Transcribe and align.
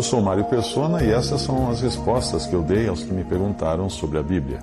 Eu 0.00 0.04
sou 0.04 0.22
Mário 0.22 0.46
Persona 0.46 1.04
e 1.04 1.10
essas 1.10 1.42
são 1.42 1.70
as 1.70 1.82
respostas 1.82 2.46
que 2.46 2.54
eu 2.54 2.62
dei 2.62 2.88
aos 2.88 3.02
que 3.02 3.12
me 3.12 3.22
perguntaram 3.22 3.90
sobre 3.90 4.16
a 4.16 4.22
Bíblia. 4.22 4.60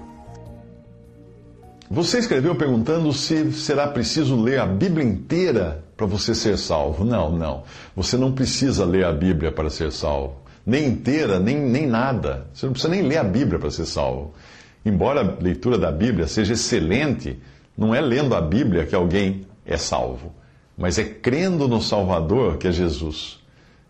Você 1.92 2.18
escreveu 2.18 2.56
perguntando 2.56 3.14
se 3.14 3.52
será 3.52 3.88
preciso 3.88 4.36
ler 4.36 4.60
a 4.60 4.66
Bíblia 4.66 5.06
inteira 5.06 5.84
para 5.96 6.08
você 6.08 6.34
ser 6.34 6.58
salvo. 6.58 7.06
Não, 7.06 7.30
não. 7.32 7.62
Você 7.96 8.18
não 8.18 8.32
precisa 8.32 8.84
ler 8.84 9.06
a 9.06 9.12
Bíblia 9.12 9.52
para 9.52 9.70
ser 9.70 9.92
salvo. 9.92 10.38
Nem 10.66 10.88
inteira, 10.88 11.40
nem, 11.40 11.56
nem 11.56 11.86
nada. 11.86 12.48
Você 12.52 12.66
não 12.66 12.74
precisa 12.74 12.92
nem 12.92 13.04
ler 13.04 13.18
a 13.18 13.24
Bíblia 13.24 13.60
para 13.60 13.70
ser 13.70 13.86
salvo. 13.86 14.34
Embora 14.84 15.22
a 15.22 15.40
leitura 15.40 15.78
da 15.78 15.92
Bíblia 15.92 16.26
seja 16.26 16.54
excelente, 16.54 17.38
não 17.78 17.94
é 17.94 18.02
lendo 18.02 18.34
a 18.34 18.42
Bíblia 18.42 18.88
que 18.88 18.96
alguém 18.96 19.46
é 19.68 19.78
salvo, 19.78 20.34
mas 20.76 20.98
é 20.98 21.04
crendo 21.04 21.68
no 21.68 21.80
Salvador 21.80 22.58
que 22.58 22.68
é 22.68 22.72
Jesus. 22.72 23.46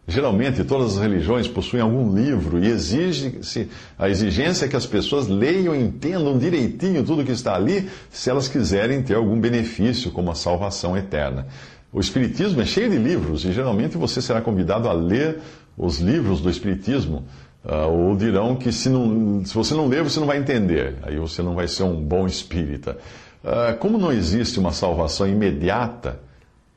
Geralmente, 0.09 0.63
todas 0.63 0.95
as 0.95 1.01
religiões 1.01 1.49
possuem 1.49 1.83
algum 1.83 2.15
livro 2.15 2.63
e 2.63 2.67
exige-se 2.67 3.69
a 3.99 4.07
exigência 4.07 4.65
é 4.65 4.69
que 4.69 4.75
as 4.77 4.85
pessoas 4.85 5.27
leiam 5.27 5.75
e 5.75 5.81
entendam 5.81 6.37
direitinho 6.37 7.03
tudo 7.03 7.25
que 7.25 7.31
está 7.33 7.53
ali, 7.55 7.89
se 8.09 8.29
elas 8.29 8.47
quiserem 8.47 9.03
ter 9.03 9.15
algum 9.15 9.37
benefício, 9.37 10.09
como 10.11 10.31
a 10.31 10.35
salvação 10.35 10.95
eterna. 10.95 11.47
O 11.91 11.99
Espiritismo 11.99 12.61
é 12.61 12.65
cheio 12.65 12.89
de 12.89 12.97
livros 12.97 13.43
e 13.43 13.51
geralmente 13.51 13.97
você 13.97 14.21
será 14.21 14.39
convidado 14.39 14.87
a 14.87 14.93
ler 14.93 15.39
os 15.77 15.99
livros 15.99 16.39
do 16.39 16.49
Espiritismo. 16.49 17.25
Uh, 17.65 17.91
ou 17.91 18.15
dirão 18.15 18.55
que 18.55 18.71
se, 18.71 18.87
não, 18.87 19.43
se 19.43 19.53
você 19.53 19.73
não 19.73 19.87
ler, 19.87 20.03
você 20.03 20.21
não 20.21 20.27
vai 20.27 20.37
entender, 20.37 20.95
aí 21.01 21.17
você 21.17 21.41
não 21.41 21.53
vai 21.53 21.67
ser 21.67 21.83
um 21.83 22.01
bom 22.01 22.25
espírita. 22.25 22.97
Uh, 23.43 23.75
como 23.77 23.97
não 23.97 24.13
existe 24.13 24.57
uma 24.57 24.71
salvação 24.71 25.27
imediata, 25.27 26.17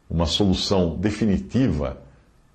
uma 0.09 0.27
solução 0.27 0.97
definitiva, 0.97 1.97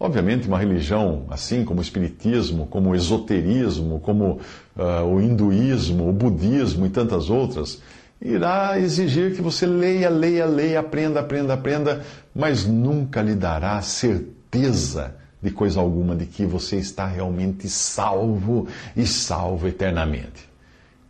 Obviamente, 0.06 0.48
uma 0.48 0.60
religião 0.60 1.26
assim 1.32 1.66
como 1.66 1.80
o 1.80 1.82
Espiritismo, 1.82 2.68
como 2.68 2.92
o 2.92 2.96
esoterismo, 2.96 4.00
como 4.00 4.40
uh, 4.78 5.04
o 5.04 5.20
hinduísmo, 5.20 6.08
o 6.08 6.14
budismo 6.14 6.86
e 6.86 6.90
tantas 6.90 7.28
outras, 7.32 7.82
irá 8.22 8.80
exigir 8.80 9.36
que 9.36 9.42
você 9.42 9.66
leia, 9.66 10.08
leia, 10.08 10.46
leia, 10.46 10.80
aprenda, 10.80 11.22
aprenda, 11.22 11.56
aprenda, 11.56 12.06
mas 12.36 12.68
nunca 12.68 13.20
lhe 13.20 13.34
dará 13.34 13.82
certeza 13.82 15.16
de 15.42 15.50
coisa 15.50 15.80
alguma 15.80 16.16
de 16.16 16.28
que 16.28 16.46
você 16.46 16.76
está 16.76 17.08
realmente 17.08 17.68
salvo 17.68 18.68
e 18.96 19.08
salvo 19.08 19.68
eternamente. 19.68 20.48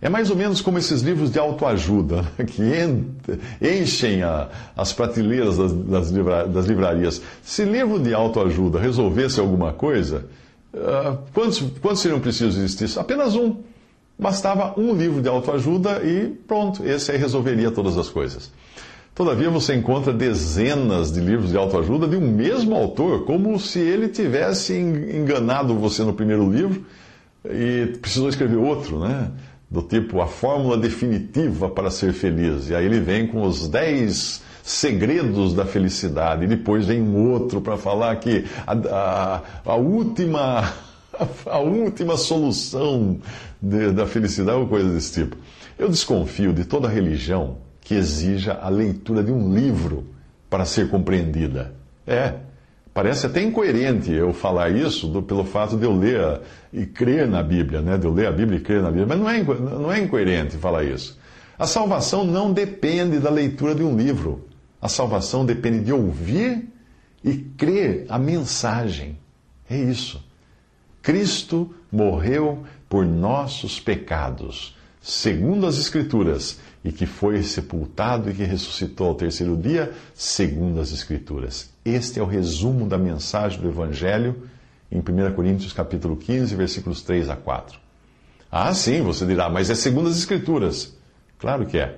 É 0.01 0.09
mais 0.09 0.29
ou 0.29 0.35
menos 0.35 0.61
como 0.61 0.77
esses 0.77 1.01
livros 1.01 1.31
de 1.31 1.39
autoajuda, 1.39 2.25
que 2.47 2.61
enchem 3.61 4.23
a, 4.23 4.49
as 4.75 4.91
prateleiras 4.91 5.57
das, 5.57 5.73
das, 5.73 6.11
livra, 6.11 6.47
das, 6.47 6.65
livrarias. 6.65 7.21
Se 7.41 7.63
livro 7.63 7.99
de 7.99 8.13
autoajuda 8.13 8.79
resolvesse 8.79 9.39
alguma 9.39 9.71
coisa, 9.73 10.25
uh, 10.73 11.17
quantos, 11.33 11.63
quantos 11.81 12.01
seriam 12.01 12.19
precisos 12.19 12.57
existir? 12.57 12.99
Apenas 12.99 13.35
um. 13.35 13.57
Bastava 14.17 14.79
um 14.79 14.94
livro 14.94 15.22
de 15.22 15.28
autoajuda 15.28 16.01
e 16.03 16.29
pronto, 16.47 16.85
esse 16.85 17.12
aí 17.12 17.17
resolveria 17.17 17.69
todas 17.69 17.97
as 17.97 18.07
coisas. 18.07 18.50
Todavia, 19.13 19.50
você 19.50 19.73
encontra 19.73 20.12
dezenas 20.12 21.12
de 21.12 21.22
livros 21.22 21.50
de 21.50 21.57
autoajuda 21.57 22.06
de 22.06 22.17
um 22.17 22.29
mesmo 22.29 22.75
autor, 22.75 23.23
como 23.23 23.57
se 23.57 23.79
ele 23.79 24.09
tivesse 24.09 24.73
enganado 24.77 25.73
você 25.75 26.03
no 26.03 26.13
primeiro 26.13 26.50
livro 26.50 26.85
e 27.45 27.97
precisou 28.01 28.27
escrever 28.27 28.57
outro, 28.57 29.00
né? 29.00 29.31
Do 29.69 29.81
tipo 29.81 30.21
a 30.21 30.27
fórmula 30.27 30.77
definitiva 30.77 31.69
para 31.69 31.89
ser 31.91 32.13
feliz. 32.13 32.69
E 32.69 32.75
aí 32.75 32.85
ele 32.85 32.99
vem 32.99 33.27
com 33.27 33.43
os 33.43 33.67
dez 33.67 34.41
segredos 34.63 35.53
da 35.53 35.65
felicidade. 35.65 36.45
E 36.45 36.47
depois 36.47 36.87
vem 36.87 37.01
um 37.01 37.31
outro 37.31 37.61
para 37.61 37.77
falar 37.77 38.15
que 38.17 38.45
a, 38.65 38.73
a, 38.73 39.41
a, 39.65 39.75
última 39.75 40.73
a 41.45 41.59
última 41.59 42.17
solução 42.17 43.19
de, 43.61 43.91
da 43.91 44.05
felicidade 44.07 44.57
ou 44.57 44.67
coisa 44.67 44.89
desse 44.89 45.21
tipo. 45.21 45.37
Eu 45.77 45.89
desconfio 45.89 46.53
de 46.53 46.65
toda 46.65 46.87
religião 46.87 47.57
que 47.81 47.93
exija 47.93 48.53
a 48.53 48.69
leitura 48.69 49.23
de 49.23 49.31
um 49.31 49.53
livro 49.53 50.07
para 50.49 50.65
ser 50.65 50.89
compreendida. 50.89 51.75
É. 52.07 52.33
Parece 52.95 53.25
até 53.25 53.44
incoerente 53.44 54.09
eu 54.09 54.31
falar 54.31 54.69
isso 54.69 55.09
do, 55.09 55.22
pelo 55.22 55.44
fato 55.44 55.75
de 55.75 55.83
eu 55.83 55.94
ler 55.94 56.17
a, 56.17 56.39
e 56.72 56.85
crer 56.85 57.28
na 57.28 57.44
Bíblia, 57.44 57.81
né? 57.81 57.97
de 57.97 58.07
eu 58.07 58.13
ler 58.13 58.25
a 58.25 58.31
Bíblia 58.31 58.57
e 58.57 58.61
crer 58.61 58.81
na 58.81 58.89
Bíblia, 58.89 59.06
mas 59.06 59.19
não 59.19 59.29
é, 59.29 59.44
não 59.44 59.91
é 59.91 60.00
incoerente 60.00 60.56
falar 60.56 60.85
isso. 60.85 61.19
A 61.59 61.67
salvação 61.67 62.23
não 62.23 62.53
depende 62.53 63.19
da 63.19 63.29
leitura 63.29 63.75
de 63.75 63.83
um 63.83 63.97
livro. 63.97 64.47
A 64.81 64.88
salvação 64.88 65.45
depende 65.45 65.83
de 65.83 65.91
ouvir 65.91 66.69
e 67.22 67.33
crer 67.57 68.06
a 68.07 68.17
mensagem. 68.17 69.17
É 69.69 69.75
isso. 69.75 70.23
Cristo 71.01 71.75
morreu 71.91 72.63
por 72.88 73.06
nossos 73.06 73.77
pecados, 73.77 74.73
segundo 75.01 75.67
as 75.67 75.77
Escrituras, 75.77 76.62
e 76.85 76.91
que 76.91 77.07
foi 77.07 77.41
sepultado 77.41 78.29
e 78.29 78.34
que 78.34 78.44
ressuscitou 78.44 79.07
ao 79.07 79.16
terceiro 79.16 79.57
dia, 79.57 79.91
segundo 80.13 80.79
as 80.79 80.91
Escrituras. 80.91 81.72
Este 81.84 82.19
é 82.19 82.22
o 82.22 82.28
resumo 82.28 82.88
da 82.88 82.96
mensagem 82.96 83.59
do 83.59 83.68
Evangelho 83.68 84.44
em 84.91 85.00
1 85.00 85.34
Coríntios 85.34 85.74
capítulo 85.74 86.16
15, 86.16 86.56
versículos 86.56 87.01
3 87.01 87.31
a 87.31 87.35
4. 87.35 87.79
Ah, 88.51 88.72
sim, 88.75 89.01
você 89.01 89.25
dirá, 89.25 89.50
mas 89.50 89.72
é 89.72 89.75
segundo 89.75 90.09
as 90.09 90.18
Escrituras. 90.18 90.95
Claro 91.40 91.66
que 91.66 91.79
é. 91.79 91.97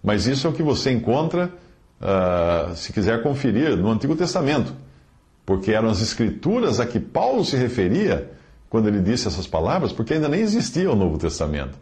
Mas 0.00 0.28
isso 0.28 0.46
é 0.46 0.50
o 0.50 0.52
que 0.52 0.62
você 0.62 0.92
encontra, 0.92 1.52
uh, 2.00 2.74
se 2.76 2.92
quiser 2.92 3.24
conferir, 3.24 3.76
no 3.76 3.90
Antigo 3.90 4.14
Testamento. 4.14 4.72
Porque 5.44 5.72
eram 5.72 5.88
as 5.88 6.00
Escrituras 6.00 6.78
a 6.78 6.86
que 6.86 7.00
Paulo 7.00 7.44
se 7.44 7.56
referia 7.56 8.30
quando 8.68 8.86
ele 8.86 9.00
disse 9.00 9.26
essas 9.26 9.48
palavras, 9.48 9.92
porque 9.92 10.14
ainda 10.14 10.28
nem 10.28 10.40
existia 10.40 10.88
o 10.88 10.94
Novo 10.94 11.18
Testamento. 11.18 11.76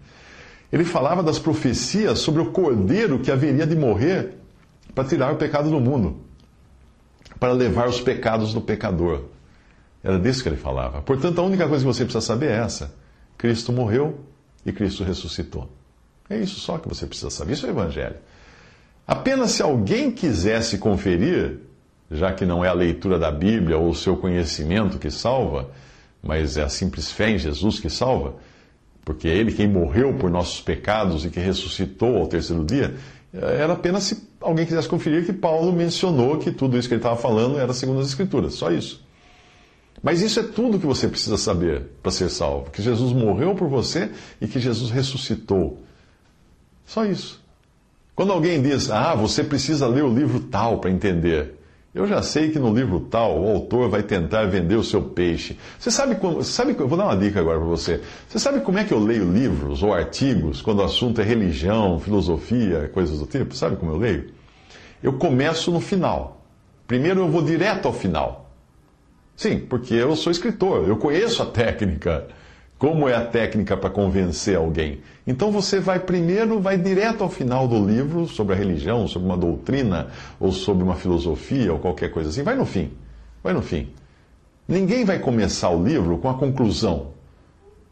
Ele 0.73 0.85
falava 0.85 1.23
das 1.23 1.39
profecias 1.39 2.19
sobre 2.19 2.43
o 2.43 2.51
cordeiro 2.51 3.19
que 3.19 3.31
haveria 3.31 3.67
de 3.67 3.75
morrer 3.75 4.35
para 4.95 5.05
tirar 5.05 5.33
o 5.33 5.37
pecado 5.37 5.71
do 5.71 5.81
mundo, 5.81 6.19
para 7.41 7.53
levar 7.53 7.89
os 7.89 8.01
pecados 8.01 8.53
do 8.53 8.61
pecador. 8.61 9.23
Era 10.03 10.19
disso 10.19 10.43
que 10.43 10.49
ele 10.49 10.57
falava. 10.57 11.01
Portanto, 11.03 11.41
a 11.41 11.45
única 11.45 11.67
coisa 11.67 11.85
que 11.85 11.93
você 11.93 12.05
precisa 12.05 12.25
saber 12.25 12.51
é 12.51 12.59
essa: 12.59 12.95
Cristo 13.37 13.73
morreu 13.73 14.21
e 14.65 14.73
Cristo 14.73 15.05
ressuscitou. 15.05 15.71
É 16.29 16.37
isso 16.37 16.61
só 16.61 16.79
que 16.79 16.89
você 16.89 17.07
precisa 17.07 17.31
saber. 17.31 17.55
Isso 17.55 17.67
é 17.67 17.71
o 17.71 17.73
Evangelho. 17.73 18.17
Apenas 19.07 19.53
se 19.53 19.63
alguém 19.63 20.11
quisesse 20.11 20.77
conferir, 20.77 21.61
já 22.11 22.33
que 22.33 22.45
não 22.45 22.63
é 22.63 22.69
a 22.69 22.75
leitura 22.75 23.19
da 23.19 23.31
Bíblia 23.31 23.79
ou 23.79 23.89
o 23.89 23.95
seu 23.95 24.17
conhecimento 24.17 24.99
que 24.99 25.11
salva, 25.11 25.71
mas 26.23 26.59
é 26.59 26.63
a 26.63 26.69
simples 26.69 27.11
fé 27.11 27.31
em 27.31 27.39
Jesus 27.39 27.81
que 27.81 27.89
salva, 27.89 28.35
porque 29.09 29.27
Ele 29.27 29.55
quem 29.55 29.67
morreu 29.67 30.13
por 30.13 30.31
nossos 30.31 30.61
pecados 30.61 31.25
e 31.25 31.31
que 31.31 31.41
ressuscitou 31.41 32.19
ao 32.19 32.27
terceiro 32.27 32.63
dia, 32.63 32.95
era 33.33 33.73
apenas 33.73 34.05
se 34.05 34.29
alguém 34.39 34.67
quisesse 34.67 34.87
conferir 34.87 35.25
que 35.25 35.33
Paulo 35.33 35.73
mencionou 35.73 36.37
que 36.37 36.51
tudo 36.51 36.77
isso 36.77 36.87
que 36.87 36.93
ele 36.93 36.99
estava 36.99 37.17
falando 37.17 37.59
era 37.59 37.73
segundo 37.73 38.01
as 38.01 38.09
Escrituras, 38.09 38.53
só 38.53 38.71
isso. 38.71 39.03
Mas 40.03 40.21
isso 40.21 40.39
é 40.39 40.43
tudo 40.43 40.79
que 40.79 40.85
você 40.85 41.09
precisa 41.09 41.39
saber 41.39 41.85
para 42.03 42.13
ser 42.13 42.29
salvo: 42.29 42.71
que 42.71 42.83
Jesus 42.83 43.15
morreu 43.15 43.55
por 43.55 43.67
você 43.67 44.11
e 44.43 44.47
que 44.47 44.61
Jesus 44.61 44.91
ressuscitou. 44.91 45.83
Só 46.85 47.07
isso. 47.07 47.43
Quando 48.15 48.35
alguém 48.35 48.61
diz, 48.61 48.91
ah, 48.91 49.15
você 49.15 49.43
precisa 49.43 49.87
ler 49.87 50.05
o 50.05 50.15
livro 50.15 50.39
tal 50.41 50.81
para 50.81 50.91
entender, 50.91 51.55
eu 51.99 52.07
já 52.07 52.23
sei 52.23 52.51
que 52.51 52.61
no 52.61 52.73
livro 52.73 53.01
tal 53.01 53.43
o 53.43 53.51
autor 53.51 53.89
vai 53.89 54.05
tentar 54.05 54.45
vender 54.47 54.77
o 54.77 54.85
seu 54.85 55.03
peixe. 55.03 55.59
Você 55.77 55.91
sabe 55.91 56.15
como. 56.15 56.45
Sabe, 56.45 56.73
vou 56.73 56.97
dar 56.97 57.07
uma 57.07 57.17
dica 57.17 57.41
agora 57.41 57.59
para 57.59 57.67
você. 57.67 58.01
Você 58.29 58.39
sabe 58.39 58.61
como 58.61 58.79
é 58.79 58.85
que 58.85 58.93
eu 58.95 59.01
leio 59.01 59.29
livros 59.29 59.83
ou 59.83 59.93
artigos 59.93 60.63
quando 60.63 60.79
o 60.79 60.85
assunto 60.85 61.21
é 61.21 61.25
religião, 61.25 61.99
filosofia, 61.99 62.89
coisas 62.95 63.19
do 63.19 63.27
tipo? 63.27 63.53
Sabe 63.53 63.75
como 63.75 63.91
eu 63.91 63.97
leio? 63.97 64.31
Eu 65.03 65.15
começo 65.15 65.73
no 65.73 65.81
final. 65.81 66.41
Primeiro 66.87 67.21
eu 67.21 67.29
vou 67.29 67.43
direto 67.43 67.87
ao 67.87 67.93
final. 67.93 68.49
Sim, 69.37 69.59
porque 69.59 69.95
eu 69.95 70.15
sou 70.15 70.31
escritor, 70.31 70.87
eu 70.87 70.97
conheço 70.99 71.43
a 71.43 71.47
técnica. 71.47 72.29
Como 72.79 73.09
é 73.09 73.15
a 73.15 73.25
técnica 73.25 73.77
para 73.77 73.91
convencer 73.91 74.57
alguém? 74.57 75.01
Então 75.27 75.51
você 75.51 75.81
vai 75.81 75.99
primeiro, 75.99 76.61
vai 76.61 76.79
direto 76.79 77.25
ao 77.25 77.29
final 77.29 77.67
do 77.67 77.85
livro 77.85 78.29
sobre 78.29 78.55
a 78.55 78.57
religião, 78.57 79.09
sobre 79.09 79.27
uma 79.29 79.37
doutrina, 79.37 80.07
ou 80.39 80.53
sobre 80.53 80.85
uma 80.85 80.95
filosofia, 80.95 81.73
ou 81.73 81.81
qualquer 81.81 82.13
coisa 82.13 82.31
assim. 82.31 82.45
Vai 82.45 82.55
no 82.55 82.65
fim. 82.65 82.93
Vai 83.43 83.53
no 83.53 83.63
fim. 83.63 83.89
Ninguém 84.69 85.05
vai 85.05 85.19
começar 85.19 85.71
o 85.71 85.83
livro 85.83 86.19
com 86.19 86.29
a 86.29 86.35
conclusão. 86.35 87.09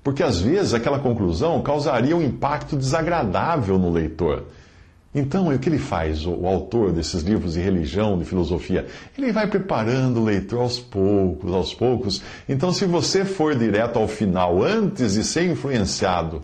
Porque 0.04 0.22
às 0.22 0.40
vezes 0.40 0.72
aquela 0.72 1.00
conclusão 1.00 1.60
causaria 1.62 2.16
um 2.16 2.22
impacto 2.22 2.76
desagradável 2.76 3.76
no 3.76 3.90
leitor. 3.90 4.44
Então, 5.18 5.48
o 5.48 5.58
que 5.58 5.66
ele 5.70 5.78
faz, 5.78 6.26
o, 6.26 6.30
o, 6.30 6.46
autor 6.46 6.92
desses 6.92 7.22
livros 7.22 7.54
de 7.54 7.60
religião, 7.60 8.18
de 8.18 8.26
filosofia? 8.26 8.86
Ele 9.16 9.32
vai 9.32 9.46
preparando 9.46 10.20
o 10.20 10.24
leitor 10.24 10.60
aos 10.60 10.78
poucos, 10.78 11.54
aos 11.54 11.72
poucos. 11.72 12.22
Então, 12.46 12.70
se 12.70 12.84
você 12.84 13.24
for 13.24 13.54
direto 13.54 13.98
ao 13.98 14.06
final, 14.06 14.62
antes 14.62 15.14
de 15.14 15.24
ser 15.24 15.50
influenciado 15.50 16.42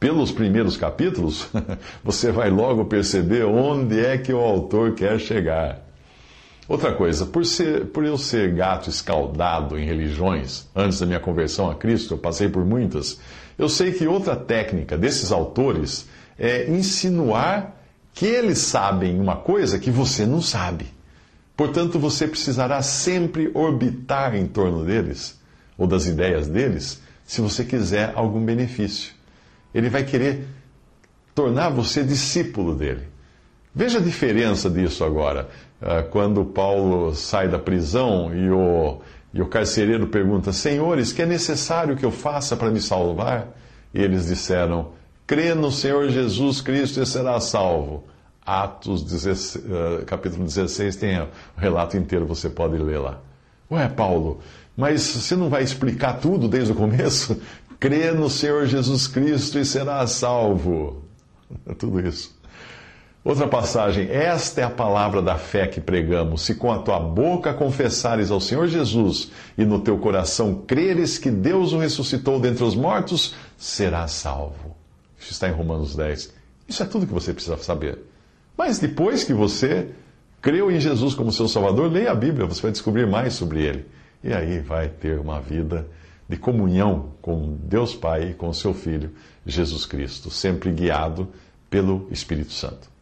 pelos 0.00 0.32
primeiros 0.32 0.76
capítulos, 0.76 1.48
você 2.02 2.32
vai 2.32 2.50
logo 2.50 2.84
perceber 2.86 3.44
onde 3.44 4.04
é 4.04 4.18
que 4.18 4.32
o 4.32 4.40
autor 4.40 4.94
quer 4.94 5.20
chegar. 5.20 5.80
Outra 6.68 6.92
coisa, 6.94 7.24
por, 7.24 7.46
ser, 7.46 7.86
por 7.86 8.04
eu 8.04 8.18
ser 8.18 8.54
gato 8.54 8.90
escaldado 8.90 9.78
em 9.78 9.86
religiões, 9.86 10.66
antes 10.74 10.98
da 10.98 11.06
minha 11.06 11.20
conversão 11.20 11.70
a 11.70 11.76
Cristo, 11.76 12.14
eu 12.14 12.18
passei 12.18 12.48
por 12.48 12.64
muitas, 12.64 13.20
eu 13.56 13.68
sei 13.68 13.92
que 13.92 14.04
outra 14.04 14.34
técnica 14.34 14.98
desses 14.98 15.30
autores 15.30 16.08
é 16.36 16.68
insinuar 16.68 17.83
que 18.14 18.24
eles 18.24 18.58
sabem 18.58 19.20
uma 19.20 19.36
coisa 19.36 19.78
que 19.78 19.90
você 19.90 20.24
não 20.24 20.40
sabe. 20.40 20.86
Portanto, 21.56 21.98
você 21.98 22.28
precisará 22.28 22.80
sempre 22.80 23.50
orbitar 23.52 24.36
em 24.36 24.46
torno 24.46 24.84
deles, 24.84 25.38
ou 25.76 25.86
das 25.86 26.06
ideias 26.06 26.46
deles, 26.46 27.02
se 27.24 27.40
você 27.40 27.64
quiser 27.64 28.12
algum 28.14 28.42
benefício. 28.44 29.12
Ele 29.74 29.90
vai 29.90 30.04
querer 30.04 30.46
tornar 31.34 31.70
você 31.70 32.04
discípulo 32.04 32.76
dele. 32.76 33.08
Veja 33.74 33.98
a 33.98 34.02
diferença 34.02 34.70
disso 34.70 35.04
agora. 35.04 35.48
Ah, 35.82 36.02
quando 36.02 36.44
Paulo 36.44 37.14
sai 37.14 37.48
da 37.48 37.58
prisão 37.58 38.32
e 38.32 38.48
o, 38.48 39.00
e 39.32 39.42
o 39.42 39.46
carcereiro 39.46 40.06
pergunta: 40.06 40.52
Senhores, 40.52 41.12
que 41.12 41.22
é 41.22 41.26
necessário 41.26 41.96
que 41.96 42.04
eu 42.04 42.12
faça 42.12 42.56
para 42.56 42.70
me 42.70 42.80
salvar? 42.80 43.48
E 43.92 44.00
eles 44.00 44.26
disseram: 44.26 44.92
crê 45.26 45.54
no 45.54 45.70
Senhor 45.70 46.08
Jesus 46.08 46.60
Cristo 46.60 47.00
e 47.00 47.06
será 47.06 47.40
salvo. 47.40 48.04
Atos 48.44 49.02
16, 49.02 49.54
uh, 49.56 50.04
capítulo 50.04 50.44
16 50.44 50.96
tem 50.96 51.18
o 51.18 51.28
relato 51.56 51.96
inteiro, 51.96 52.26
você 52.26 52.50
pode 52.50 52.76
ler 52.76 52.98
lá. 52.98 53.20
Ué, 53.70 53.88
Paulo, 53.88 54.40
mas 54.76 55.02
você 55.02 55.34
não 55.34 55.48
vai 55.48 55.62
explicar 55.62 56.14
tudo 56.20 56.46
desde 56.46 56.72
o 56.72 56.74
começo? 56.74 57.40
Crê 57.80 58.12
no 58.12 58.28
Senhor 58.28 58.66
Jesus 58.66 59.06
Cristo 59.06 59.58
e 59.58 59.64
será 59.64 60.06
salvo. 60.06 61.04
Tudo 61.78 62.00
isso. 62.00 62.34
Outra 63.22 63.46
passagem, 63.46 64.08
esta 64.10 64.60
é 64.60 64.64
a 64.64 64.70
palavra 64.70 65.20
da 65.20 65.36
fé 65.36 65.66
que 65.66 65.80
pregamos. 65.80 66.42
Se 66.42 66.54
com 66.54 66.70
a 66.70 66.78
tua 66.78 67.00
boca 67.00 67.52
confessares 67.52 68.30
ao 68.30 68.40
Senhor 68.40 68.68
Jesus 68.68 69.30
e 69.56 69.64
no 69.64 69.80
teu 69.80 69.98
coração 69.98 70.62
creres 70.66 71.18
que 71.18 71.30
Deus 71.30 71.72
o 71.72 71.78
ressuscitou 71.78 72.38
dentre 72.38 72.64
os 72.64 72.74
mortos, 72.74 73.34
serás 73.56 74.12
salvo. 74.12 74.83
Está 75.30 75.48
em 75.48 75.52
Romanos 75.52 75.94
10. 75.94 76.32
Isso 76.68 76.82
é 76.82 76.86
tudo 76.86 77.06
que 77.06 77.12
você 77.12 77.32
precisa 77.32 77.56
saber. 77.58 77.98
Mas 78.56 78.78
depois 78.78 79.24
que 79.24 79.32
você 79.32 79.90
creu 80.40 80.70
em 80.70 80.78
Jesus 80.78 81.14
como 81.14 81.32
seu 81.32 81.48
Salvador, 81.48 81.90
leia 81.90 82.10
a 82.10 82.14
Bíblia, 82.14 82.46
você 82.46 82.62
vai 82.62 82.72
descobrir 82.72 83.06
mais 83.06 83.34
sobre 83.34 83.62
ele. 83.62 83.86
E 84.22 84.32
aí 84.32 84.60
vai 84.60 84.88
ter 84.88 85.18
uma 85.18 85.40
vida 85.40 85.86
de 86.28 86.36
comunhão 86.36 87.12
com 87.20 87.56
Deus 87.64 87.94
Pai 87.94 88.30
e 88.30 88.34
com 88.34 88.52
seu 88.52 88.72
Filho, 88.72 89.10
Jesus 89.44 89.84
Cristo, 89.84 90.30
sempre 90.30 90.72
guiado 90.72 91.28
pelo 91.68 92.08
Espírito 92.10 92.52
Santo. 92.52 92.93